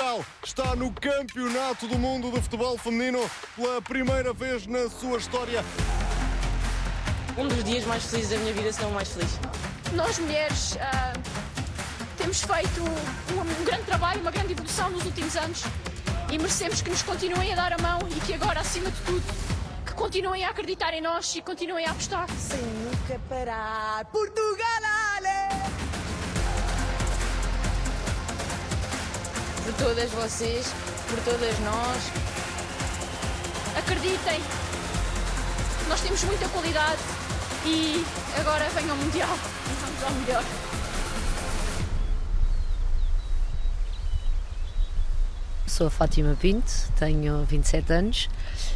[0.00, 5.62] Portugal está no Campeonato do Mundo de Futebol Feminino pela primeira vez na sua história.
[7.36, 9.38] Um dos dias mais felizes da minha vida, se não o mais feliz.
[9.92, 11.12] Nós mulheres ah,
[12.16, 15.64] temos feito um, um grande trabalho, uma grande evolução nos últimos anos
[16.32, 19.22] e merecemos que nos continuem a dar a mão e que agora, acima de tudo,
[19.84, 22.26] que continuem a acreditar em nós e continuem a apostar.
[22.30, 24.89] Sem nunca parar, Portugal!
[29.70, 30.66] Por todas vocês,
[31.08, 32.02] por todas nós.
[33.78, 34.40] Acreditem,
[35.88, 36.98] nós temos muita qualidade
[37.64, 38.04] e
[38.40, 40.44] agora venha o Mundial e vamos ao melhor.
[45.68, 48.28] Sou a Fátima Pinto, tenho 27 anos,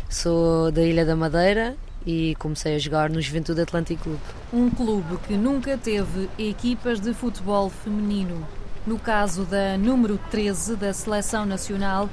[0.08, 1.76] sou da Ilha da Madeira
[2.06, 4.20] e comecei a jogar no Juventude Atlântico Clube.
[4.52, 8.47] Um clube que nunca teve equipas de futebol feminino.
[8.86, 12.08] No caso da número 13 da Seleção Nacional,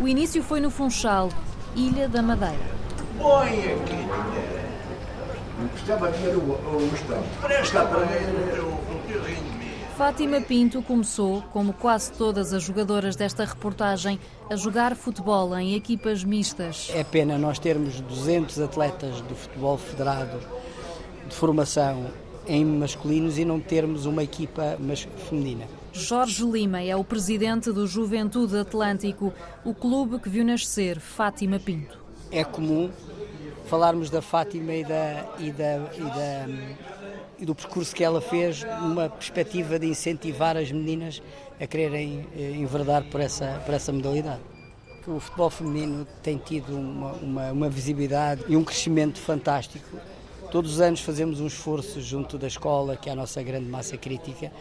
[0.00, 1.28] o início foi no Funchal,
[1.76, 2.58] Ilha da Madeira.
[3.16, 4.06] Põe aqui.
[5.60, 7.24] Não custava dinheiro o Estado.
[7.40, 9.56] Presta para mim.
[9.96, 14.18] Fátima Pinto começou, como quase todas as jogadoras desta reportagem,
[14.50, 16.90] a jogar futebol em equipas mistas.
[16.92, 20.38] É pena nós termos 200 atletas do futebol federado
[21.26, 22.08] de formação
[22.46, 24.76] em masculinos e não termos uma equipa
[25.28, 25.66] feminina.
[25.98, 29.32] Jorge Lima é o presidente do Juventude Atlântico,
[29.64, 31.98] o clube que viu nascer Fátima Pinto.
[32.30, 32.90] É comum
[33.66, 36.48] falarmos da Fátima e, da, e, da, e, da,
[37.38, 41.22] e do percurso que ela fez numa perspectiva de incentivar as meninas
[41.58, 44.42] a quererem eh, enverdar por essa, por essa modalidade.
[45.06, 49.96] O futebol feminino tem tido uma, uma, uma visibilidade e um crescimento fantástico.
[50.50, 53.96] Todos os anos fazemos um esforço junto da escola, que é a nossa grande massa
[53.96, 54.52] crítica,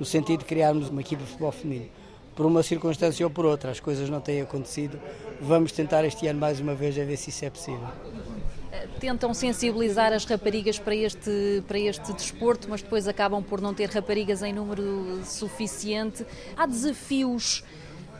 [0.00, 1.90] no sentido de criarmos uma equipa de futebol feminino.
[2.34, 4.98] Por uma circunstância ou por outra, as coisas não têm acontecido.
[5.40, 7.88] Vamos tentar este ano mais uma vez a ver se isso é possível
[9.00, 13.88] tentam sensibilizar as raparigas para este, para este desporto, mas depois acabam por não ter
[13.88, 16.24] raparigas em número suficiente.
[16.56, 17.64] Há desafios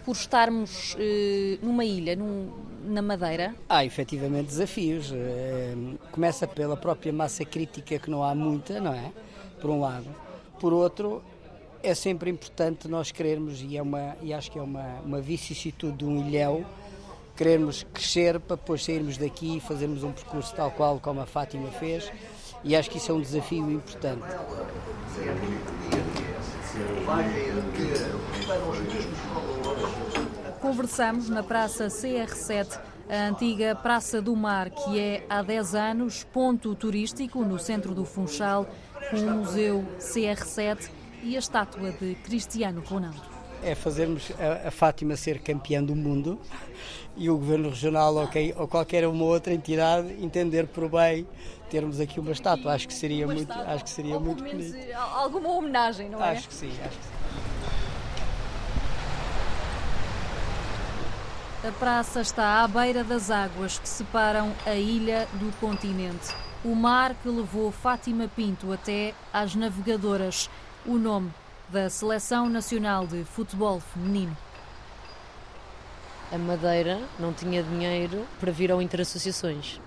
[0.05, 2.51] por estarmos eh, numa ilha, num,
[2.85, 3.55] na Madeira?
[3.69, 5.13] Há efetivamente desafios.
[5.15, 5.75] Eh,
[6.11, 9.13] começa pela própria massa crítica, que não há muita, não é?
[9.61, 10.07] Por um lado.
[10.59, 11.23] Por outro,
[11.83, 15.99] é sempre importante nós querermos, e, é uma, e acho que é uma, uma vicissitude
[15.99, 16.65] de um ilhéu,
[17.37, 21.71] queremos crescer para depois sairmos daqui e fazermos um percurso tal qual como a Fátima
[21.71, 22.11] fez
[22.63, 24.23] e acho que isso é um desafio importante.
[30.61, 36.75] Conversamos na Praça CR7, a antiga Praça do Mar, que é há 10 anos ponto
[36.75, 38.67] turístico no centro do Funchal,
[39.11, 45.17] com o Museu CR7 e a estátua de Cristiano Ronaldo é fazermos a, a, Fátima
[45.17, 46.39] ser campeã do mundo
[47.17, 51.27] e o Governo Regional okay, ou qualquer uma outra entidade entender por bem
[51.69, 52.73] termos aqui uma estátua.
[52.73, 53.73] Acho que seria uma muito, estátua.
[53.75, 54.77] acho que seria muito bonito.
[55.15, 56.31] Alguma homenagem, não é?
[56.31, 57.21] Acho que sim, acho que sim.
[61.63, 66.35] A praça está à beira das águas que separam a ilha do continente.
[66.65, 70.49] O mar que levou Fátima Pinto até às navegadoras.
[70.87, 71.31] O nome
[71.69, 74.35] da Seleção Nacional de Futebol Feminino.
[76.33, 79.79] A Madeira não tinha dinheiro para vir ao Interassociações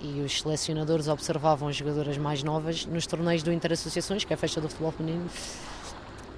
[0.00, 4.38] e os selecionadores observavam as jogadoras mais novas nos torneios do Interassociações, que é a
[4.38, 5.28] festa do futebol feminino.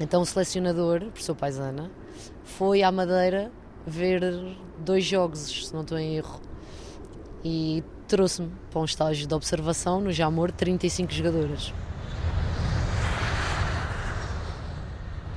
[0.00, 1.90] Então o selecionador, professor Paisana,
[2.44, 3.52] foi à Madeira
[3.86, 4.22] ver
[4.78, 6.40] dois jogos, se não estou em erro,
[7.44, 11.74] e trouxe-me para um estágio de observação no Jamor 35 jogadoras.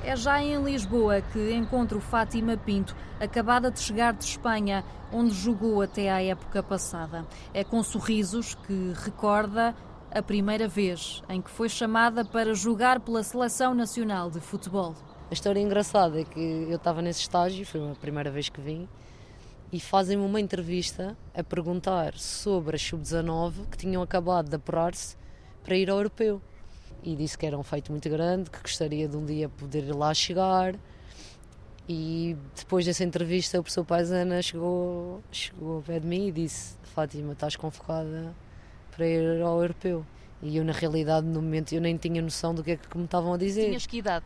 [0.02, 4.82] É já em Lisboa que encontro Fátima Pinto, acabada de chegar de Espanha,
[5.12, 7.26] onde jogou até à época passada.
[7.52, 9.74] É com sorrisos que recorda
[10.10, 14.94] a primeira vez em que foi chamada para jogar pela Seleção Nacional de Futebol.
[15.30, 18.88] A história engraçada é que eu estava nesse estágio, foi a primeira vez que vim,
[19.70, 25.14] e fazem-me uma entrevista a perguntar sobre a Sub-19 que tinham acabado de apurar-se
[25.62, 26.40] para ir ao Europeu
[27.02, 29.94] e disse que era um feito muito grande, que gostaria de um dia poder ir
[29.94, 30.74] lá chegar.
[31.88, 36.76] E depois dessa entrevista, o professor Paisana chegou, chegou ao pé de mim e disse:
[36.94, 38.34] Fátima, estás convocada
[38.90, 40.06] para ir ao europeu.
[40.42, 43.04] E eu, na realidade, no momento, eu nem tinha noção do que é que me
[43.04, 43.66] estavam a dizer.
[43.66, 44.24] Tinhas que idade?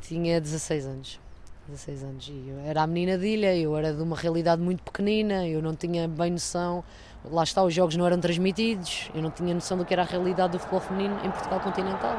[0.00, 1.20] Tinha 16 anos.
[1.68, 2.28] 16 anos.
[2.28, 5.62] E eu era a menina de ilha, eu era de uma realidade muito pequenina, eu
[5.62, 6.84] não tinha bem noção
[7.30, 10.06] lá está, os jogos não eram transmitidos, eu não tinha noção do que era a
[10.06, 12.16] realidade do futebol feminino em Portugal continental.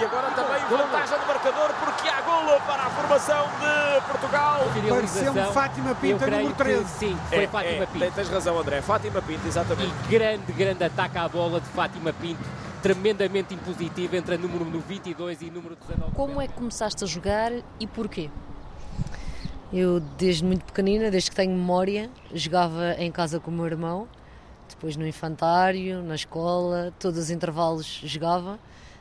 [0.00, 4.60] E agora também vantagem do marcador porque há golo para a formação de Portugal.
[4.88, 6.84] Pareceu-me Fátima Pinto, número 13.
[6.84, 8.12] Que, sim, foi é, Fátima é, Pinto.
[8.12, 8.80] Tens razão, André.
[8.80, 9.92] Fátima Pinto, exatamente.
[10.04, 12.67] E grande, grande ataque à bola de Fátima Pinto.
[12.82, 16.12] Tremendamente impositivo entre a número 22 e número 19.
[16.14, 18.30] Como é que começaste a jogar e porquê?
[19.72, 24.08] Eu, desde muito pequenina, desde que tenho memória, jogava em casa com o meu irmão,
[24.68, 28.58] depois no infantário, na escola, todos os intervalos jogava,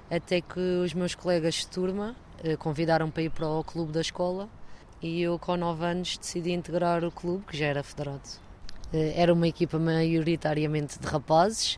[0.09, 4.01] até que os meus colegas de turma eh, convidaram para ir para o clube da
[4.01, 4.49] escola
[5.01, 8.21] e eu, com 9 anos, decidi integrar o clube, que já era federado.
[8.91, 11.77] Eh, Era uma equipa maioritariamente de rapazes.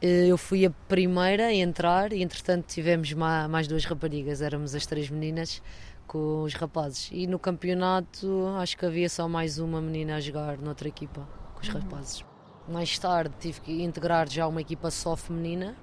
[0.00, 4.74] Eh, Eu fui a primeira a entrar e, entretanto, tivemos ma- mais duas raparigas, éramos
[4.74, 5.62] as três meninas
[6.06, 7.08] com os rapazes.
[7.12, 11.60] E no campeonato acho que havia só mais uma menina a jogar noutra equipa com
[11.60, 12.24] os rapazes.
[12.68, 15.76] Mais tarde tive que integrar já uma equipa só feminina.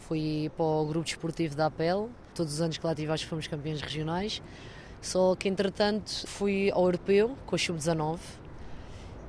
[0.00, 2.08] Fui para o grupo desportivo da APEL.
[2.34, 4.40] Todos os anos que lá tive acho que fomos campeões regionais.
[5.02, 8.18] Só que entretanto fui ao europeu com o sub-19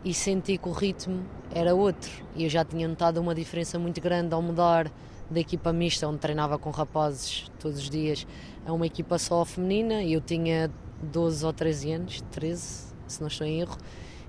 [0.07, 2.09] e senti que o ritmo era outro.
[2.33, 4.89] E eu já tinha notado uma diferença muito grande ao mudar
[5.29, 8.25] da equipa mista, onde treinava com rapazes todos os dias,
[8.65, 10.01] a uma equipa só feminina.
[10.01, 10.71] Eu tinha
[11.03, 13.75] 12 ou 13 anos, 13, se não estou em erro,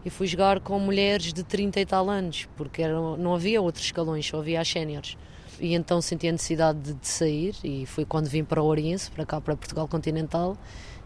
[0.04, 3.84] e fui jogar com mulheres de 30 e tal anos, porque era, não havia outros
[3.84, 5.16] escalões, só havia as séniores.
[5.60, 9.12] E então senti a necessidade de, de sair, e foi quando vim para o Oriense,
[9.12, 10.56] para cá, para Portugal Continental,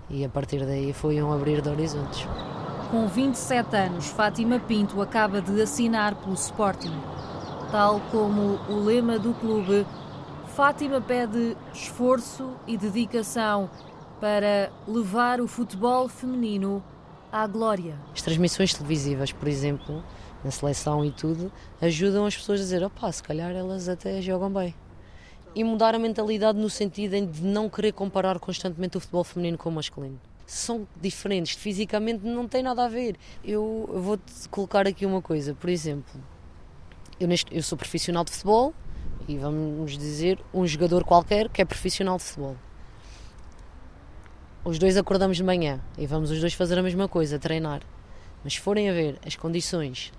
[0.09, 2.27] e a partir daí foi um abrir de horizontes.
[2.93, 6.93] Com 27 anos, Fátima Pinto acaba de assinar pelo Sporting.
[7.71, 9.87] Tal como o lema do clube,
[10.49, 13.71] Fátima pede esforço e dedicação
[14.21, 16.85] para levar o futebol feminino
[17.33, 17.97] à glória.
[18.13, 20.05] As transmissões televisivas, por exemplo,
[20.45, 21.51] na seleção e tudo,
[21.81, 24.75] ajudam as pessoas a dizer: opá, se calhar elas até jogam bem.
[25.55, 29.71] E mudar a mentalidade no sentido de não querer comparar constantemente o futebol feminino com
[29.71, 30.21] o masculino.
[30.47, 33.17] São diferentes, fisicamente não tem nada a ver.
[33.45, 36.21] Eu vou-te colocar aqui uma coisa, por exemplo,
[37.19, 38.75] eu, neste, eu sou profissional de futebol
[39.29, 42.57] e vamos dizer um jogador qualquer que é profissional de futebol.
[44.65, 47.83] Os dois acordamos de manhã e vamos os dois fazer a mesma coisa, treinar.
[48.45, 50.13] Mas forem a ver as condições,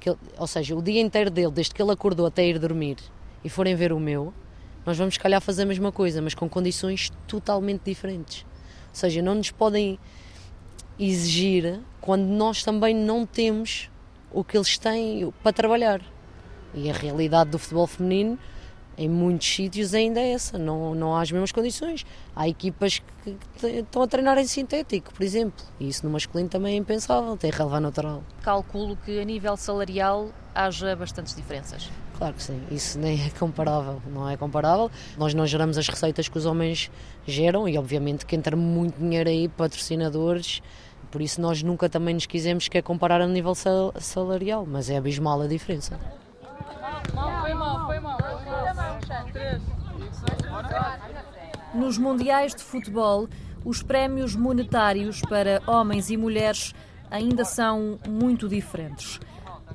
[0.00, 2.96] que ele- ou seja, o dia inteiro dele, desde que ele acordou até ir dormir,
[3.42, 4.32] e forem ver o meu,
[4.84, 8.44] nós vamos se calhar fazer a mesma coisa, mas com condições totalmente diferentes.
[8.98, 9.96] Ou seja, não nos podem
[10.98, 13.88] exigir quando nós também não temos
[14.32, 16.02] o que eles têm para trabalhar.
[16.74, 18.36] E a realidade do futebol feminino
[18.96, 22.04] em muitos sítios ainda é essa, não, não há as mesmas condições.
[22.34, 26.74] Há equipas que estão a treinar em sintético, por exemplo, e isso no masculino também
[26.74, 28.24] é impensável, tem relva natural.
[28.42, 31.88] Calculo que a nível salarial haja bastantes diferenças.
[32.18, 34.90] Claro que sim, isso nem é comparável, não é comparável.
[35.16, 36.90] Nós não geramos as receitas que os homens
[37.24, 40.60] geram e obviamente que entra muito dinheiro aí, patrocinadores,
[41.12, 44.96] por isso nós nunca também nos quisemos quer comparar a nível sal- salarial, mas é
[44.96, 45.96] abismal a diferença.
[47.40, 48.18] Foi mal, foi mal.
[51.74, 53.28] Nos Mundiais de Futebol,
[53.64, 56.74] os prémios monetários para homens e mulheres
[57.10, 59.20] ainda são muito diferentes.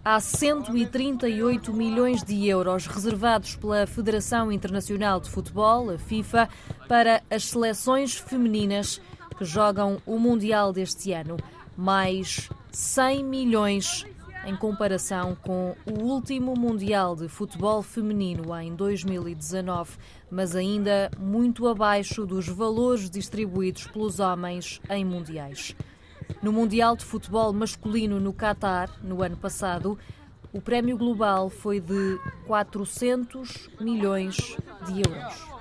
[0.06, 6.50] Há 138 milhões de euros reservados pela Federação Internacional de Futebol, a FIFA,
[6.90, 9.00] para as seleções femininas
[9.38, 11.38] que jogam o Mundial deste ano.
[11.78, 14.06] Mais 100 milhões
[14.46, 19.92] em comparação com o último Mundial de Futebol Feminino em 2019,
[20.30, 25.74] mas ainda muito abaixo dos valores distribuídos pelos homens em mundiais.
[26.42, 29.98] No Mundial de Futebol Masculino no Catar, no ano passado,
[30.52, 34.36] o prémio global foi de 400 milhões
[34.86, 35.54] de euros.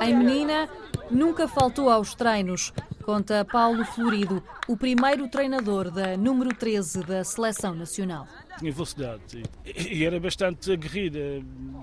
[0.00, 0.68] Em menina,
[1.10, 2.72] nunca faltou aos treinos,
[3.10, 8.24] conta Paulo Florido, o primeiro treinador da número 13 da Seleção Nacional.
[8.56, 11.18] Tinha velocidade e, e era bastante aguerrida,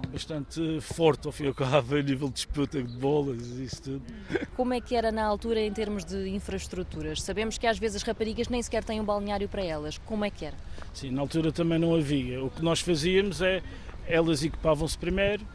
[0.09, 3.81] bastante forte ao fim e ao cabo, a nível de disputa de bolas e isso
[3.81, 4.01] tudo.
[4.55, 7.21] Como é que era na altura em termos de infraestruturas?
[7.21, 9.97] Sabemos que às vezes as raparigas nem sequer têm um balneário para elas.
[9.97, 10.55] Como é que era?
[10.93, 12.41] Sim, na altura também não havia.
[12.41, 13.61] O que nós fazíamos é,
[14.07, 15.45] elas equipavam-se primeiro,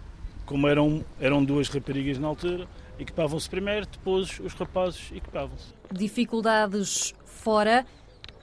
[0.45, 2.69] como eram, eram duas raparigas na altura,
[3.03, 5.75] equipavam-se primeiro, depois os rapazes equipavam-se.
[5.91, 7.87] Dificuldades fora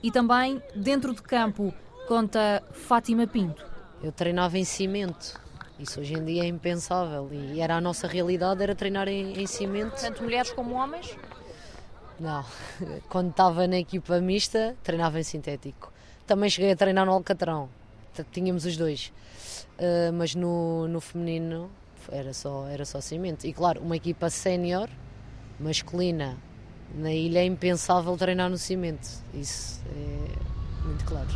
[0.03, 1.73] e também dentro de campo,
[2.07, 3.65] conta Fátima Pinto.
[4.01, 5.39] Eu treinava em cimento
[5.77, 9.47] Isso hoje em dia é impensável e era a nossa realidade, era treinar em, em
[9.47, 9.99] cimento.
[9.99, 11.17] Tanto mulheres como homens?
[12.19, 12.45] Não,
[13.09, 15.91] quando estava na equipa mista, treinava em sintético.
[16.27, 17.69] Também cheguei a treinar no Alcatrão,
[18.31, 19.11] tínhamos os dois.
[19.77, 21.71] Uh, mas no, no feminino
[22.11, 23.45] era só, era só cimento.
[23.45, 24.89] E claro, uma equipa sénior,
[25.59, 26.37] masculina,
[26.95, 29.07] na ilha é impensável treinar no cimento.
[29.33, 31.27] Isso é muito claro.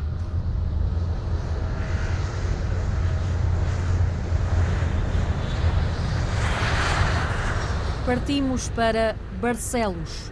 [8.05, 10.32] Partimos para Barcelos.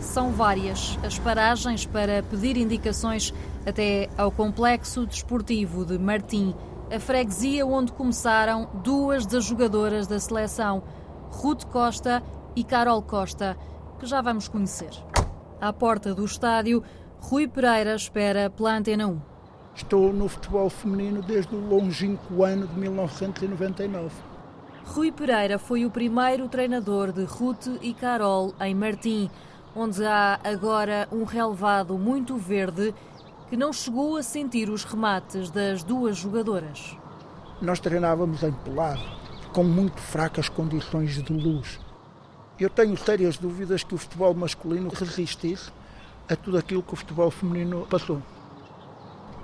[0.00, 3.34] São várias as paragens para pedir indicações
[3.68, 6.54] até ao complexo desportivo de Martim,
[6.90, 10.82] a freguesia onde começaram duas das jogadoras da seleção,
[11.30, 12.22] Ruth Costa
[12.56, 13.58] e Carol Costa,
[13.98, 14.90] que já vamos conhecer.
[15.60, 16.82] À porta do estádio,
[17.20, 19.20] Rui Pereira espera pela Antena 1.
[19.74, 24.14] Estou no futebol feminino desde o longínquo ano de 1999.
[24.86, 29.30] Rui Pereira foi o primeiro treinador de Ruth e Carol em Martim,
[29.76, 32.94] onde há agora um relevado muito verde
[33.48, 36.96] que não chegou a sentir os remates das duas jogadoras.
[37.60, 39.02] Nós treinávamos em pelado,
[39.52, 41.80] com muito fracas condições de luz.
[42.58, 45.70] Eu tenho sérias dúvidas que o futebol masculino resistisse
[46.28, 48.22] a tudo aquilo que o futebol feminino passou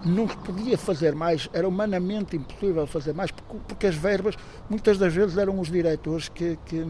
[0.05, 4.37] não se podia fazer mais, era humanamente impossível fazer mais, porque, as verbas
[4.69, 6.87] muitas das vezes eram os diretores que, que,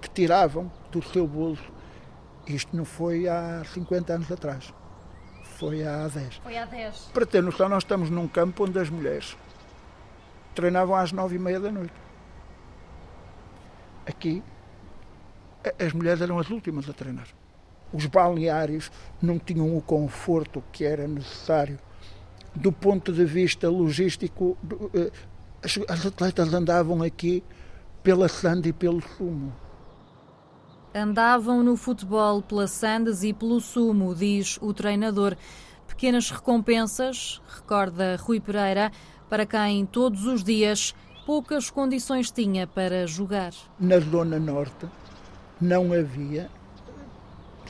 [0.00, 1.64] que tiravam do seu bolso.
[2.46, 4.72] Isto não foi há 50 anos atrás,
[5.62, 6.34] foi há 10.
[6.42, 7.10] Foi há 10.
[7.14, 9.36] Para ter noção, nós estamos num campo onde as mulheres
[10.56, 11.94] treinavam às nove e meia da noite.
[14.04, 14.42] Aqui,
[15.78, 17.28] as mulheres eram as últimas a treinar.
[17.92, 18.90] Os balneários
[19.20, 21.78] não tinham o conforto que era necessário
[22.54, 24.58] do ponto de vista logístico,
[24.94, 25.10] eh,
[25.88, 27.42] as atletas andavam aqui
[28.02, 29.54] pela Sand e pelo Sumo.
[30.94, 35.34] Andavam no futebol pela Sandes e pelo Sumo, diz o treinador.
[35.88, 38.92] Pequenas recompensas, recorda Rui Pereira,
[39.26, 40.94] para quem todos os dias
[41.24, 43.54] poucas condições tinha para jogar.
[43.80, 44.86] Na Zona Norte
[45.58, 46.50] não havia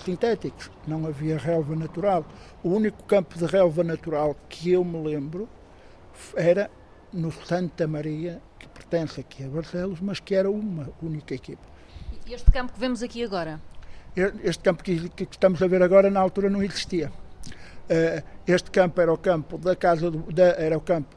[0.04, 2.26] sintéticos, não havia relva natural.
[2.60, 5.48] O único campo de relva natural que eu me lembro
[6.34, 6.68] era
[7.12, 11.71] no Santa Maria, que pertence aqui a Barcelos, mas que era uma única equipa.
[12.26, 13.60] E este campo que vemos aqui agora?
[14.44, 17.10] Este campo que, que estamos a ver agora, na altura, não existia.
[17.88, 21.16] Eh, este campo era o campo da casa do, da, era o campo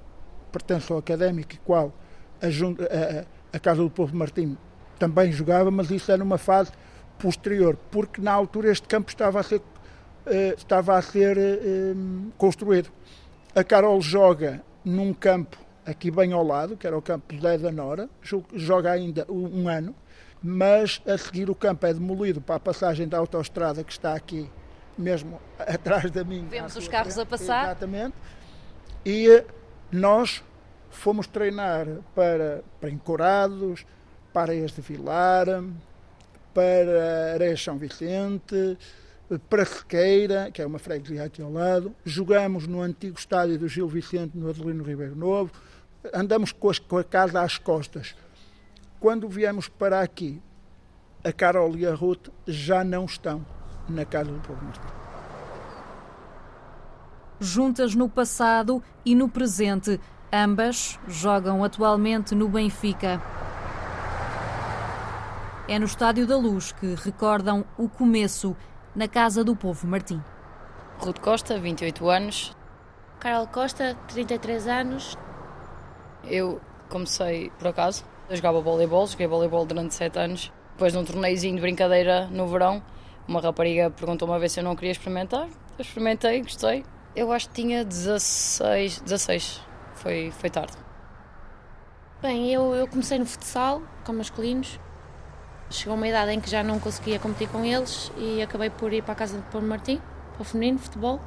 [0.52, 1.94] pertence ao académico, qual
[2.42, 3.26] a, a,
[3.58, 4.58] a Casa do Povo Martim
[4.98, 6.72] também jogava, mas isso era uma fase
[7.20, 12.90] posterior, porque na altura este campo estava a ser, uh, estava a ser uh, construído.
[13.54, 18.10] A Carol joga num campo aqui bem ao lado, que era o campo da Nora,
[18.54, 19.94] joga ainda um ano,
[20.48, 24.48] mas a seguir o campo é demolido para a passagem da autoestrada que está aqui
[24.96, 26.48] mesmo atrás da minha.
[26.48, 27.66] Vemos os carros a passar.
[27.66, 28.14] Exatamente.
[29.04, 29.44] E
[29.92, 30.44] nós
[30.92, 33.88] fomos treinar para, para Encorados,
[34.32, 35.48] para este Vilar,
[36.54, 38.78] para Areias São Vicente,
[39.50, 41.96] para Sequeira, que é uma freguesia aqui ao lado.
[42.06, 45.52] Jogamos no antigo estádio do Gil Vicente, no Adelino Ribeiro Novo.
[46.14, 48.16] Andamos com, as, com a casa às costas.
[49.06, 50.42] Quando viemos para aqui,
[51.24, 53.46] a Carol e a Ruth já não estão
[53.88, 54.82] na casa do povo Martim.
[57.40, 60.02] Juntas no passado e no presente,
[60.34, 63.22] ambas jogam atualmente no Benfica.
[65.68, 68.58] É no Estádio da Luz que recordam o começo
[68.96, 70.20] na Casa do Povo Martim.
[70.98, 72.58] Ruth Costa, 28 anos.
[73.20, 75.16] Carol Costa, 33 anos.
[76.24, 76.60] Eu
[76.90, 78.15] comecei por acaso.
[78.28, 80.52] Eu jogava voleibol, joguei voleibol durante 7 anos.
[80.72, 82.82] Depois de um torneiozinho de brincadeira no verão,
[83.28, 85.48] uma rapariga perguntou uma vez se eu não queria experimentar.
[85.78, 86.84] Eu experimentei, gostei.
[87.16, 89.62] Eu acho que tinha 16, 16.
[89.94, 90.74] Foi, foi tarde.
[92.20, 94.80] Bem, eu, eu comecei no futsal, com masculinos.
[95.70, 99.04] Chegou uma idade em que já não conseguia competir com eles e acabei por ir
[99.04, 100.02] para a casa de Paulo Martim,
[100.34, 101.22] para o feminino, futebol.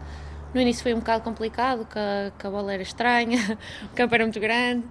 [0.53, 3.39] No início foi um bocado complicado, que a, que a bola era estranha,
[3.93, 4.85] o campo era muito grande,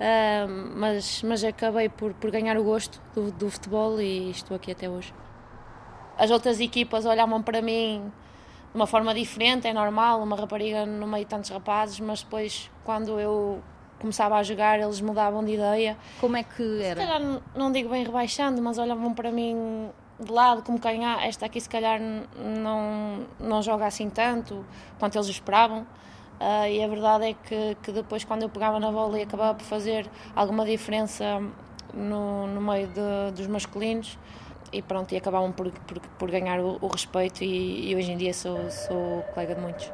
[0.00, 4.72] uh, mas, mas acabei por, por ganhar o gosto do, do futebol e estou aqui
[4.72, 5.12] até hoje.
[6.18, 8.10] As outras equipas olhavam para mim
[8.72, 12.70] de uma forma diferente, é normal, uma rapariga no meio de tantos rapazes, mas depois,
[12.84, 13.60] quando eu
[13.98, 15.96] começava a jogar, eles mudavam de ideia.
[16.20, 17.00] Como é que era?
[17.00, 19.90] Se calhar, não digo bem rebaixando, mas olhavam para mim
[20.20, 24.64] de lado, como quem, ah, esta aqui se calhar não, não joga assim tanto
[24.98, 25.86] quanto eles esperavam.
[26.40, 29.58] Uh, e a verdade é que, que, depois, quando eu pegava na bola e acabava
[29.58, 31.38] por fazer alguma diferença
[31.92, 34.18] no, no meio de, dos masculinos,
[34.72, 37.44] e pronto, e acabavam por, por, por ganhar o, o respeito.
[37.44, 39.92] E, e, hoje em dia sou, sou colega de muitos.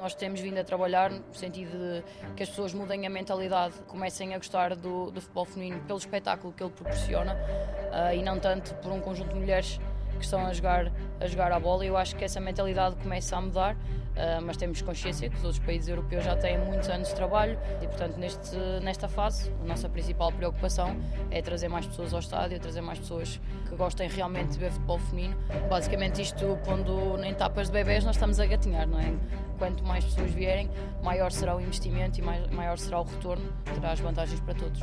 [0.00, 2.04] Nós temos vindo a trabalhar no sentido de
[2.34, 6.52] que as pessoas mudem a mentalidade, comecem a gostar do, do futebol feminino pelo espetáculo
[6.52, 9.80] que ele proporciona uh, e não tanto por um conjunto de mulheres
[10.18, 11.84] que estão a jogar, a jogar a bola.
[11.84, 15.64] Eu acho que essa mentalidade começa a mudar, uh, mas temos consciência que os outros
[15.64, 19.88] países europeus já têm muitos anos de trabalho e, portanto, neste, nesta fase, a nossa
[19.88, 20.96] principal preocupação
[21.30, 24.98] é trazer mais pessoas ao estádio, trazer mais pessoas que gostem realmente de ver futebol
[24.98, 25.36] feminino.
[25.68, 29.14] Basicamente, isto pondo em tapas de bebés, nós estamos a gatinhar, não é?
[29.58, 30.70] Quanto mais pessoas vierem,
[31.02, 34.80] maior será o investimento e maior será o retorno, terá as vantagens para todos.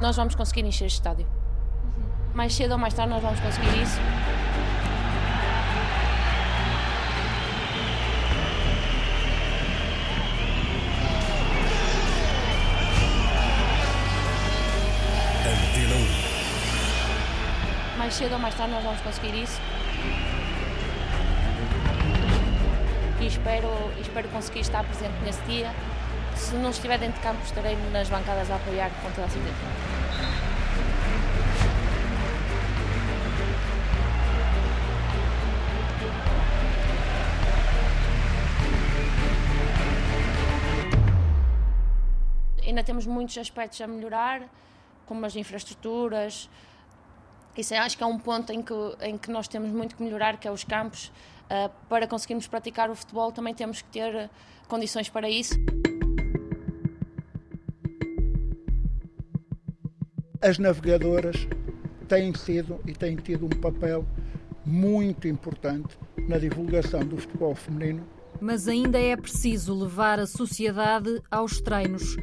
[0.00, 1.26] Nós vamos conseguir encher este estádio.
[2.34, 4.00] Mais cedo ou mais tarde nós vamos conseguir isso.
[17.96, 19.60] Mais cedo ou mais tarde nós vamos conseguir isso.
[23.20, 23.68] E espero,
[24.00, 25.74] espero conseguir estar presente nesse dia
[26.48, 29.54] se não estiver dentro de campo, estarei nas bancadas a apoiar com toda a certeza.
[42.66, 44.42] Ainda temos muitos aspectos a melhorar,
[45.04, 46.48] como as infraestruturas.
[47.56, 50.38] Isso acho que é um ponto em que, em que nós temos muito que melhorar,
[50.38, 51.12] que é os campos.
[51.50, 54.30] Uh, para conseguirmos praticar o futebol também temos que ter
[54.66, 55.54] condições para isso.
[60.40, 61.48] As navegadoras
[62.06, 64.06] têm sido e têm tido um papel
[64.64, 65.98] muito importante
[66.28, 68.06] na divulgação do futebol feminino.
[68.40, 72.16] Mas ainda é preciso levar a sociedade aos treinos.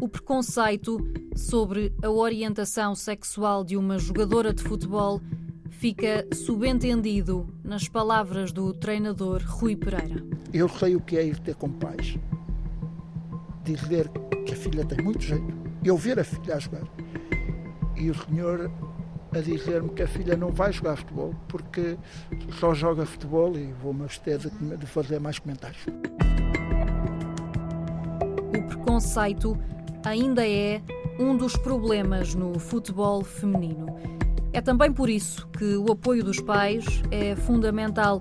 [0.00, 0.98] O preconceito
[1.36, 5.20] sobre a orientação sexual de uma jogadora de futebol
[5.68, 10.24] fica subentendido nas palavras do treinador Rui Pereira.
[10.54, 12.16] Eu sei o que é ir ter com pais.
[13.62, 14.08] Dizer
[14.46, 15.54] que a filha tem muito jeito.
[15.84, 16.82] Eu ver a filha a jogar
[17.96, 18.70] e o senhor
[19.34, 21.96] a dizer-me que a filha não vai jogar futebol porque
[22.58, 25.86] só joga futebol e vou-me abster de fazer mais comentários.
[28.54, 29.58] O preconceito
[30.04, 30.82] ainda é
[31.18, 33.86] um dos problemas no futebol feminino.
[34.52, 38.18] É também por isso que o apoio dos pais é fundamental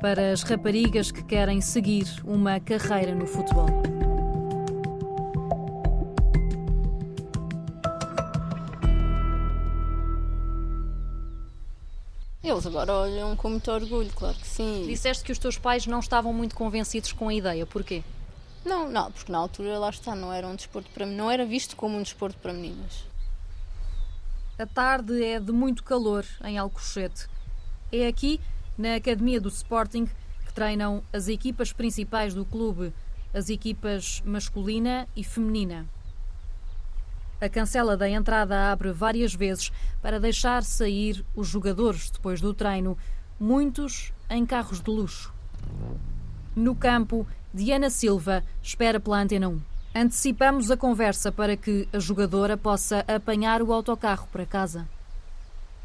[0.00, 3.91] para as raparigas que querem seguir uma carreira no futebol.
[12.52, 14.84] Eles agora olham com muito orgulho, claro que sim.
[14.86, 18.02] Disseste que os teus pais não estavam muito convencidos com a ideia, porquê?
[18.64, 21.74] Não, não, porque na altura lá está, não era um desporto para não era visto
[21.74, 23.04] como um desporto para meninas.
[24.58, 27.26] A tarde é de muito calor em Alcochete.
[27.90, 28.38] É aqui,
[28.78, 32.92] na academia do Sporting, que treinam as equipas principais do clube,
[33.34, 35.86] as equipas masculina e feminina.
[37.42, 42.96] A cancela da entrada abre várias vezes para deixar sair os jogadores depois do treino,
[43.36, 45.34] muitos em carros de luxo.
[46.54, 49.60] No campo, Diana Silva espera pela Antena 1.
[49.92, 54.88] Antecipamos a conversa para que a jogadora possa apanhar o autocarro para casa.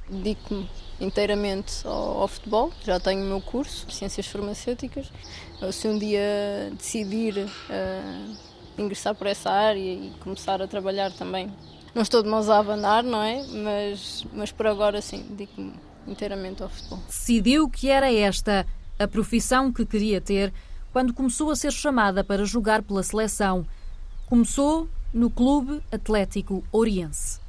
[0.07, 0.69] Dedico-me
[1.01, 5.11] inteiramente ao, ao, futebol, já tenho o meu curso de Ciências Farmacêuticas.
[5.73, 8.37] Se um dia decidir uh,
[8.77, 11.51] ingressar por essa área e começar a trabalhar também.
[11.93, 13.43] Não estou de mãos a abanar, não é?
[13.47, 15.73] Mas, mas por agora, sim, dedico-me
[16.07, 16.99] inteiramente ao futebol.
[17.07, 18.65] Decidiu que era esta
[18.99, 20.53] a profissão que queria ter
[20.91, 23.65] quando começou a ser chamada para jogar pela seleção.
[24.27, 27.39] Começou no Clube Atlético Oriense.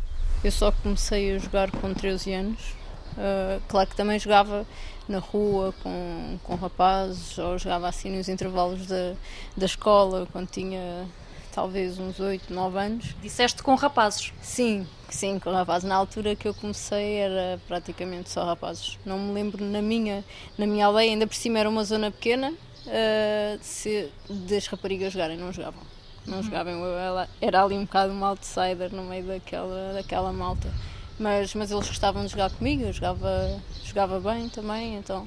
[0.43, 2.75] Eu só comecei a jogar com 13 anos.
[3.17, 4.67] Uh, claro que também jogava
[5.09, 9.15] na rua com, com rapazes, ou jogava assim nos intervalos da,
[9.57, 11.07] da escola, quando tinha
[11.53, 13.17] talvez uns 8, 9 anos.
[13.21, 14.33] Disseste com rapazes?
[14.41, 15.89] Sim, sim, com rapazes.
[15.89, 18.99] Na altura que eu comecei era praticamente só rapazes.
[19.05, 20.25] Não me lembro na minha,
[20.57, 25.37] na minha aldeia, ainda por cima era uma zona pequena, uh, se, das raparigas jogarem,
[25.37, 25.83] não jogavam.
[26.27, 26.43] Não uhum.
[26.43, 30.69] jogavam, eu era ali um bocado uma outsider no meio daquela, daquela malta
[31.19, 35.27] mas, mas eles gostavam de jogar comigo, eu jogava, jogava bem também, então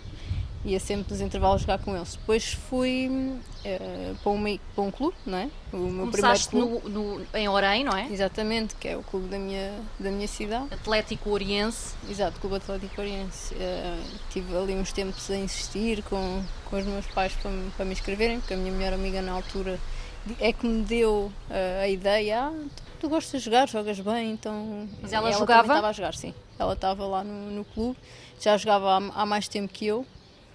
[0.64, 2.16] ia sempre nos intervalos jogar com eles.
[2.16, 5.50] Depois fui uh, para, uma, para um clube, não é?
[5.74, 6.94] O meu Começaste primeiro clube.
[6.94, 8.08] No, no, em Orem, não é?
[8.12, 10.68] Exatamente, que é o clube da minha, da minha cidade.
[10.72, 11.96] Atlético Oriense.
[12.10, 13.54] Exato, Clube Atlético Oriense.
[13.56, 17.94] Uh, tive ali uns tempos a insistir com, com os meus pais para, para me
[17.94, 19.80] inscreverem, porque a minha melhor amiga na altura
[20.40, 22.66] é que me deu uh, a ideia, ah,
[23.00, 24.88] tu gostas de jogar, jogas bem, então...
[25.02, 25.68] Mas ela, ela jogava?
[25.68, 26.34] estava a jogar, sim.
[26.60, 27.98] Ela estava lá no, no clube,
[28.40, 30.06] já jogava há, há mais tempo que eu,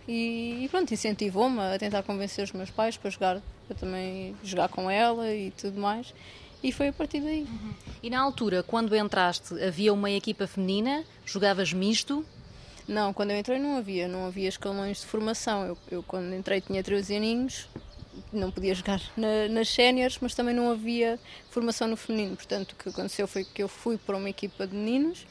[0.09, 4.69] e, e pronto, incentivou-me a tentar convencer os meus pais para jogar, para também jogar
[4.69, 6.15] com ela e tudo mais.
[6.63, 7.43] E foi a partir daí.
[7.43, 7.75] Uhum.
[8.03, 11.05] E na altura, quando entraste, havia uma equipa feminina?
[11.25, 12.25] Jogavas misto?
[12.89, 15.65] Não, quando eu entrei não havia, não havia escalões de formação.
[15.65, 17.69] Eu, eu quando entrei tinha 13 aninhos,
[18.33, 21.19] não podia jogar na, nas séniores, mas também não havia
[21.51, 22.37] formação no feminino.
[22.37, 25.27] Portanto, o que aconteceu foi que eu fui para uma equipa de meninos.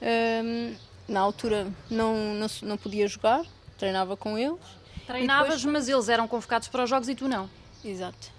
[0.00, 0.74] Um,
[1.08, 3.44] na altura não, não, não podia jogar,
[3.78, 4.58] treinava com eles.
[5.06, 5.72] Treinavas, depois...
[5.72, 7.48] mas eles eram convocados para os jogos e tu não?
[7.84, 8.38] Exato.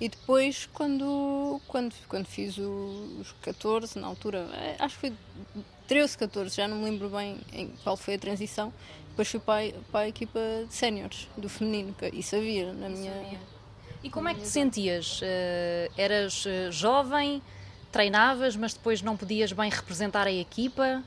[0.00, 5.12] E depois, quando, quando, quando fiz os 14, na altura, eh, acho que foi
[5.90, 8.72] 13, 14, já não me lembro bem em qual foi a transição,
[9.08, 13.12] depois fui para para a equipa de séniores, do feminino, que isso havia na minha.
[14.00, 15.20] E como é que te sentias?
[15.20, 17.42] Uh, eras uh, jovem,
[17.90, 21.02] treinavas, mas depois não podias bem representar a equipa?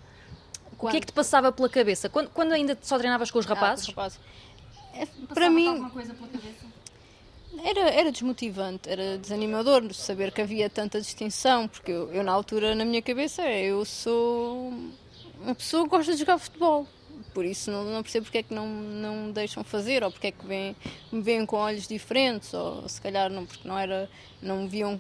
[0.77, 0.89] Quando?
[0.89, 2.09] O que é que te passava pela cabeça?
[2.09, 3.85] Quando, quando ainda só treinavas com os rapazes?
[3.85, 4.19] Ah, com os rapazes.
[4.95, 5.69] É, para mim.
[5.69, 6.72] Alguma coisa pela cabeça?
[7.61, 12.73] Era, era desmotivante, era desanimador saber que havia tanta distinção, porque eu, eu, na altura,
[12.73, 14.73] na minha cabeça, eu sou
[15.39, 16.87] uma pessoa que gosta de jogar futebol.
[17.33, 20.31] Por isso não, não percebo porque é que não, não deixam fazer, ou porque é
[20.31, 20.75] que vêm,
[21.11, 24.09] me veem com olhos diferentes, ou se calhar não, porque não era,
[24.41, 24.99] não viam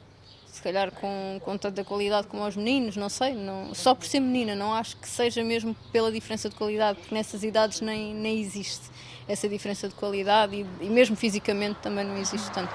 [0.53, 4.19] se calhar com, com tanta qualidade como os meninos, não sei, não, só por ser
[4.19, 8.39] menina, não acho que seja mesmo pela diferença de qualidade, porque nessas idades nem, nem
[8.39, 8.83] existe
[9.27, 12.71] essa diferença de qualidade e, e mesmo fisicamente também não existe tanto.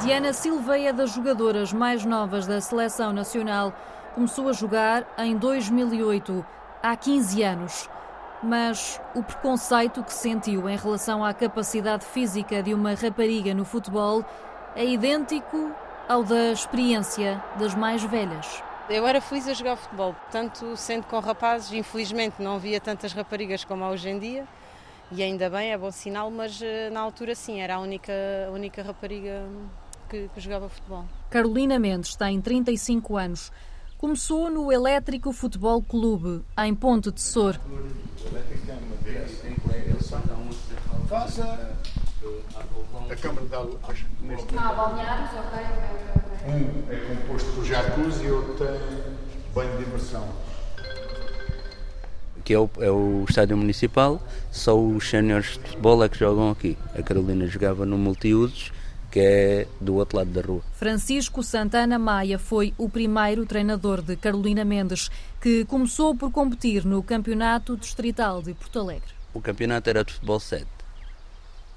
[0.00, 3.76] Diana Silva é das jogadoras mais novas da seleção nacional.
[4.14, 6.46] Começou a jogar em 2008,
[6.80, 7.88] há 15 anos
[8.42, 14.24] mas o preconceito que sentiu em relação à capacidade física de uma rapariga no futebol
[14.74, 15.70] é idêntico
[16.08, 18.62] ao da experiência das mais velhas.
[18.90, 23.64] Eu era feliz a jogar futebol, tanto sendo com rapazes, infelizmente não havia tantas raparigas
[23.64, 24.46] como há hoje em dia,
[25.10, 28.12] e ainda bem, é bom sinal, mas eh, na altura sim, era a única,
[28.48, 29.46] a única rapariga
[30.08, 31.04] que, que jogava futebol.
[31.30, 33.52] Carolina Mendes tem 35 anos.
[34.02, 37.56] Começou no Elétrico Futebol Clube, em Ponte de Sor.
[41.08, 41.70] Faça
[43.08, 45.64] a Câmara de Não, balneários, ok.
[46.48, 48.80] Um é composto por jacuzzi e outro tem
[49.54, 50.28] banho de imersão.
[52.44, 56.50] Que é o, é o estádio municipal, só os séniores de futebol é que jogam
[56.50, 56.76] aqui.
[56.98, 58.72] A Carolina jogava no multiusos
[59.12, 60.62] que é do outro lado da rua.
[60.72, 67.02] Francisco Santana Maia foi o primeiro treinador de Carolina Mendes, que começou por competir no
[67.02, 69.12] Campeonato Distrital de Porto Alegre.
[69.34, 70.66] O campeonato era de futebol 7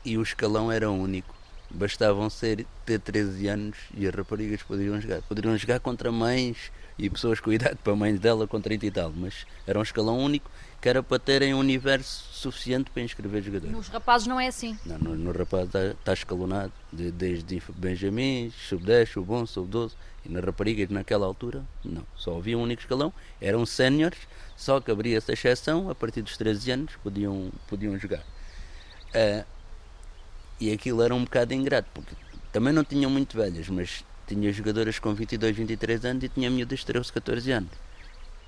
[0.05, 1.35] e o escalão era único.
[1.69, 5.21] Bastavam ser, ter 13 anos e as raparigas poderiam jogar.
[5.23, 9.11] Poderiam jogar contra mães e pessoas com idade para mães dela com 30 e tal,
[9.13, 10.49] mas era um escalão único
[10.85, 13.75] que era para terem um universo suficiente para inscrever jogadores.
[13.75, 14.77] Nos rapazes não é assim?
[14.85, 19.93] Não, no, no rapaz está, está escalonado, de, desde Benjamins, sub-10, sub-11, sub-12,
[20.23, 22.05] e nas raparigas naquela altura, não.
[22.15, 24.19] Só havia um único escalão, eram séniores,
[24.55, 28.21] só que abria essa exceção, a partir dos 13 anos podiam, podiam jogar.
[28.21, 29.43] Uh,
[30.59, 32.15] e aquilo era um bocado ingrato, porque
[32.51, 36.81] também não tinham muito velhas, mas tinha jogadoras com 22, 23 anos e tinha miúdas
[36.81, 37.71] de 13, 14 anos.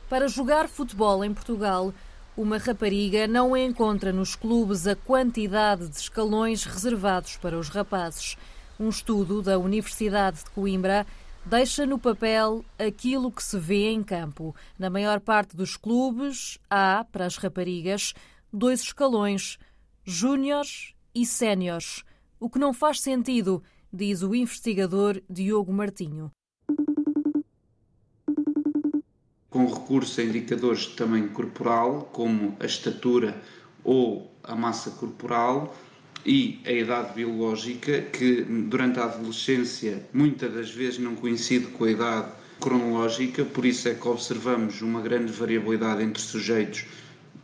[0.08, 1.92] Para jogar futebol em Portugal,
[2.38, 8.38] uma rapariga não encontra nos clubes a quantidade de escalões reservados para os rapazes.
[8.80, 11.08] Um estudo da Universidade de Coimbra
[11.44, 14.56] deixa no papel aquilo que se vê em campo.
[14.78, 18.14] Na maior parte dos clubes, há, para as raparigas,
[18.54, 19.58] dois escalões,
[20.06, 22.04] júniores e séniores,
[22.40, 26.32] o que não faz sentido, diz o investigador Diogo Martinho.
[29.50, 33.42] Com recurso a indicadores de tamanho corporal, como a estatura
[33.84, 35.76] ou a massa corporal,
[36.26, 41.92] e a idade biológica, que durante a adolescência muitas das vezes não coincide com a
[41.92, 46.86] idade cronológica, por isso é que observamos uma grande variabilidade entre sujeitos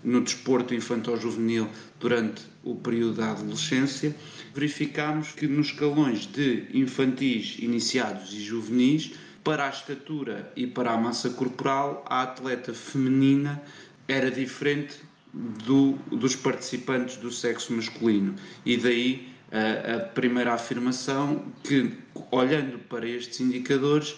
[0.03, 4.13] no desporto infantil-juvenil durante o período da adolescência.
[4.53, 9.13] Verificamos que nos escalões de infantis, iniciados e juvenis
[9.43, 13.62] para a estatura e para a massa corporal, a atleta feminina
[14.08, 14.99] era diferente
[15.34, 18.36] do, dos participantes do sexo masculino.
[18.65, 21.93] E daí a, a primeira afirmação que,
[22.32, 24.15] olhando para estes indicadores,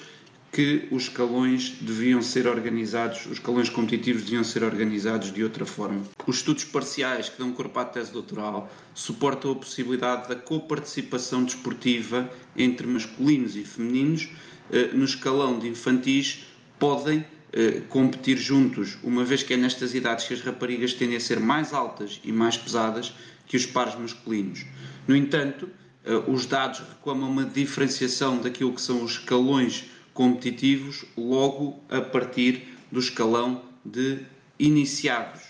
[0.55, 6.01] que os escalões deviam ser organizados, os escalões competitivos deviam ser organizados de outra forma.
[6.25, 12.31] Os estudos parciais que dão corpo à tese doutoral suportam a possibilidade da coparticipação desportiva
[12.55, 14.29] entre masculinos e femininos
[14.71, 16.45] eh, no escalão de infantis
[16.79, 21.19] podem eh, competir juntos, uma vez que é nestas idades que as raparigas tendem a
[21.19, 23.13] ser mais altas e mais pesadas
[23.45, 24.65] que os pares masculinos.
[25.05, 25.67] No entanto,
[26.05, 32.63] eh, os dados reclamam uma diferenciação daquilo que são os escalões competitivos logo a partir
[32.91, 34.19] do escalão de
[34.57, 35.41] iniciados.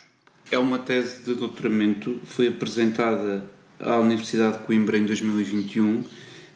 [0.52, 3.50] É uma tese de doutoramento, foi apresentada
[3.80, 6.04] à Universidade de Coimbra em 2021.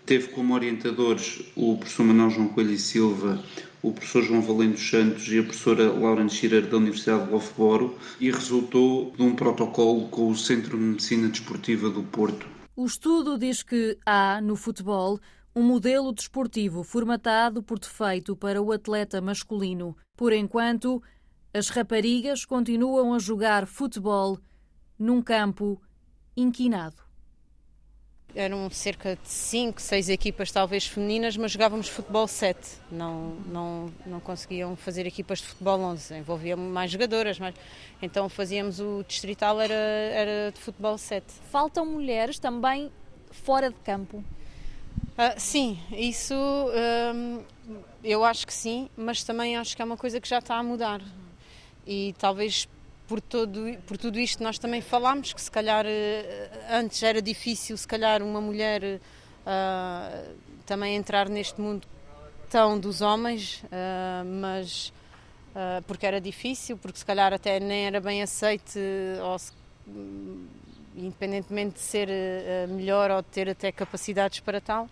[0.06, 3.43] Teve como orientadores o professor Manuel João Coelho e Silva,
[3.82, 8.32] o professor João Valente Santos e a professora Laura Schirer da Universidade de Loughborough e
[8.32, 12.48] resultou de um protocolo com o Centro de Medicina Desportiva do Porto.
[12.76, 15.19] O estudo diz que há, no futebol,
[15.60, 19.93] um modelo desportivo formatado por defeito para o atleta masculino.
[20.15, 21.04] Por enquanto,
[21.54, 24.39] as raparigas continuam a jogar futebol
[24.98, 25.82] num campo
[26.38, 27.04] inquinado.
[28.34, 32.78] Eram cerca de 5, 6 equipas, talvez femininas, mas jogávamos futebol 7.
[32.89, 37.38] Não, não, não conseguiam fazer equipas de futebol 11, envolvia mais jogadoras.
[37.38, 37.54] Mas...
[38.02, 41.26] Então fazíamos o distrital, era, era de futebol 7.
[41.52, 42.89] Faltam mulheres também
[43.30, 44.24] fora de campo?
[45.19, 47.43] Uh, sim, isso um,
[48.03, 50.63] eu acho que sim, mas também acho que é uma coisa que já está a
[50.63, 51.01] mudar.
[51.85, 52.67] E talvez
[53.07, 57.75] por, todo, por tudo isto nós também falámos que se calhar eh, antes era difícil,
[57.75, 60.35] se calhar uma mulher uh,
[60.65, 61.88] também entrar neste mundo
[62.49, 64.93] tão dos homens, uh, mas
[65.88, 68.79] porque era difícil, porque se calhar até nem era bem aceite,
[69.21, 69.51] ou se,
[70.95, 72.10] independentemente de ser
[72.67, 74.89] melhor ou de ter até capacidades para tal.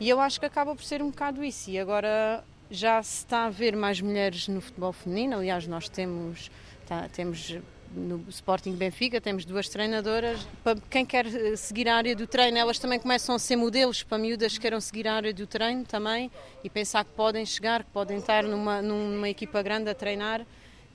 [0.00, 1.70] E eu acho que acaba por ser um bocado isso.
[1.70, 5.36] E agora já se está a ver mais mulheres no futebol feminino.
[5.36, 6.50] Aliás, nós temos,
[6.86, 7.58] tá, temos
[7.94, 10.46] no Sporting Benfica, temos duas treinadoras.
[10.62, 14.02] Para quem quer eh, seguir a área do treino, elas também começam a ser modelos
[14.02, 16.30] para miúdas que queiram seguir a área do treino também
[16.62, 20.44] e pensar que podem chegar, que podem estar numa, numa equipa grande a treinar.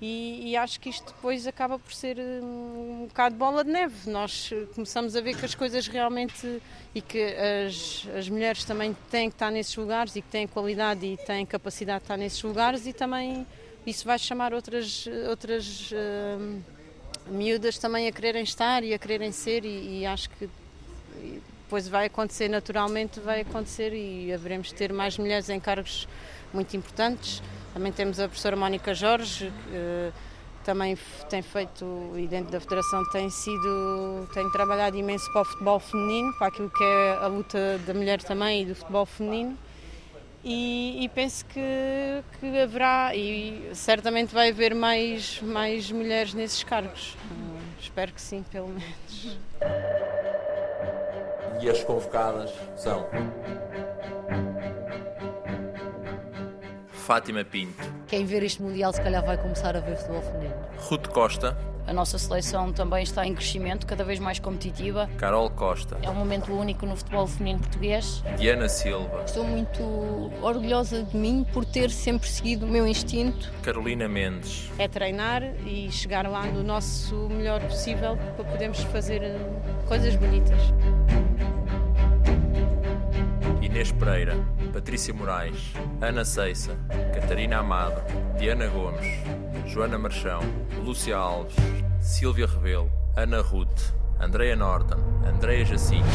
[0.02, 4.10] E, e, acho que isto depois acaba por ser eh, um, bocado bola de neve.
[4.10, 6.62] Nós eh, começamos a ver que as coisas realmente
[6.96, 7.22] e que
[7.68, 11.46] as, as mulheres também têm que estar nesses lugares e que têm qualidade e têm
[11.46, 13.46] capacidade de estar nesses lugares e também
[13.86, 16.62] isso vai chamar outras, outras uh,
[17.30, 20.50] miúdas também a quererem estar e a quererem ser e, e acho que
[21.70, 26.08] depois vai acontecer naturalmente, vai acontecer e haveremos de ter mais mulheres em cargos
[26.54, 27.42] muito importantes.
[27.74, 30.12] Também temos a professora Mónica Jorge, que eh,
[30.64, 30.98] também
[31.30, 36.34] tem feito, e dentro da Federação tem sido, tem trabalhado imenso para o futebol feminino,
[36.38, 39.58] para aquilo que é a luta da mulher também e do futebol feminino.
[40.44, 47.18] E, e, penso que, que haverá e certamente vai haver mais, mais mulheres nesses cargos.
[47.30, 49.38] Uh, espero que sim, pelo menos.
[51.62, 53.06] E as convocadas são
[57.10, 57.84] Fátima Pinto.
[58.08, 60.54] Quem ver este Mundial se calhar vai começar a ver futebol feminino.
[60.78, 61.58] Ruth Costa.
[61.88, 65.10] A nossa seleção também está em crescimento, cada vez mais competitiva.
[65.18, 65.98] Carol Costa.
[66.04, 68.24] É um momento único no futebol feminino português.
[68.38, 69.24] Diana Silva.
[69.26, 69.82] Estou muito
[70.40, 73.52] orgulhosa de mim por ter sempre seguido o meu instinto.
[73.64, 74.70] Carolina Mendes.
[74.78, 79.40] É treinar e chegar lá no nosso melhor possível para podermos fazer eh,
[79.88, 80.60] coisas bonitas.
[83.64, 84.36] Inês Pereira,
[84.72, 86.78] Patrícia Moraes, Ana Ceissa,
[87.14, 88.02] Catarina Amado,
[88.38, 89.06] Diana Gomes,
[89.66, 90.42] Joana Marchão,
[90.84, 91.56] Lúcia Alves,
[92.00, 96.08] Silvia Rebelo, Ana Ruth, Andreia Norton, Andreia Jacinto,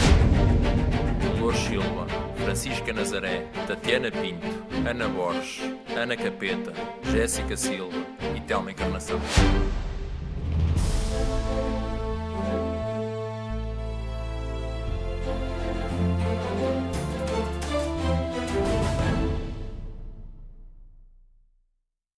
[1.37, 4.47] Dolores Silva, Francisca Nazaré, Tatiana Pinto,
[4.88, 5.61] Ana Borges,
[5.97, 6.73] Ana Capeta,
[7.11, 7.97] Jéssica Silva
[8.37, 9.21] e Telma Encarnação.